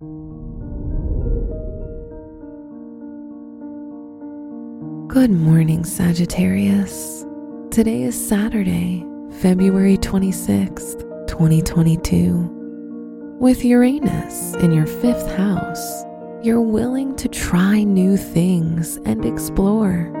[0.00, 0.06] Good
[5.32, 7.26] morning, Sagittarius.
[7.72, 9.04] Today is Saturday,
[9.40, 13.36] February 26th, 2022.
[13.40, 16.04] With Uranus in your fifth house,
[16.44, 20.12] you're willing to try new things and explore.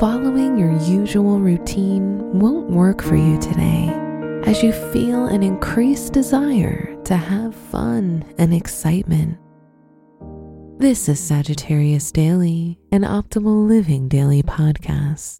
[0.00, 3.88] Following your usual routine won't work for you today,
[4.46, 9.38] as you feel an increased desire to have fun and excitement.
[10.78, 15.38] This is Sagittarius Daily, an optimal living daily podcast.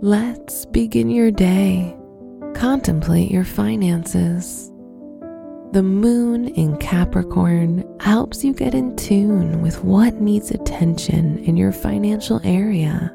[0.00, 1.94] Let's begin your day.
[2.54, 4.70] Contemplate your finances.
[5.72, 11.72] The moon in Capricorn helps you get in tune with what needs attention in your
[11.72, 13.14] financial area.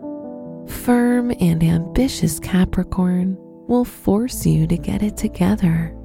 [0.67, 3.39] Firm and ambitious Capricorn
[3.69, 5.95] will force you to get it together.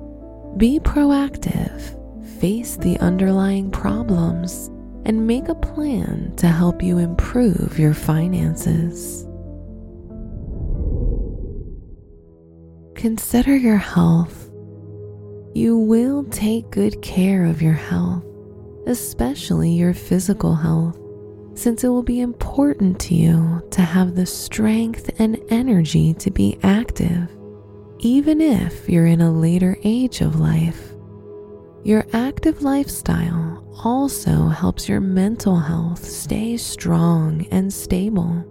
[0.56, 2.00] Be proactive
[2.40, 4.68] face the underlying problems
[5.07, 9.26] and make a plan to help you improve your finances.
[12.95, 14.51] Consider your health.
[15.54, 18.24] You will take good care of your health,
[18.87, 20.98] especially your physical health,
[21.54, 26.59] since it will be important to you to have the strength and energy to be
[26.62, 27.29] active,
[28.05, 30.93] even if you're in a later age of life.
[31.85, 38.45] Your active lifestyle also helps your mental health stay strong and stable.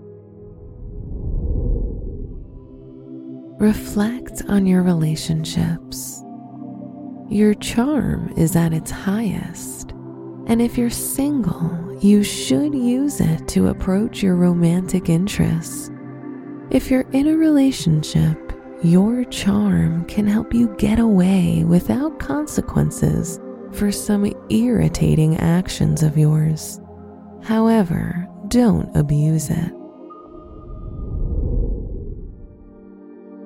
[3.60, 6.24] Reflect on your relationships.
[7.30, 9.92] Your charm is at its highest,
[10.48, 15.92] and if you're single, you should use it to approach your romantic interests.
[16.72, 18.43] If you're in a relationship,
[18.84, 23.40] your charm can help you get away without consequences
[23.72, 26.82] for some irritating actions of yours.
[27.42, 29.72] However, don't abuse it.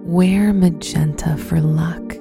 [0.03, 2.15] Wear magenta for luck.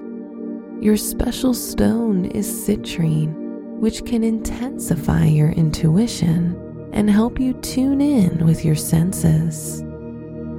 [0.80, 3.34] Your special stone is citrine,
[3.78, 9.82] which can intensify your intuition and help you tune in with your senses.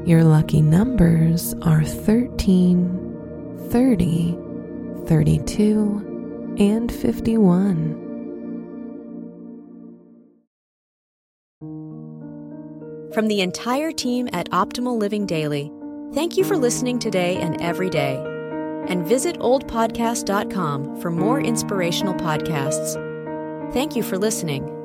[0.07, 4.38] Your lucky numbers are 13, 30,
[5.06, 8.06] 32, and 51.
[13.13, 15.69] From the entire team at Optimal Living Daily,
[16.13, 18.16] thank you for listening today and every day.
[18.88, 22.94] And visit oldpodcast.com for more inspirational podcasts.
[23.74, 24.77] Thank you for listening.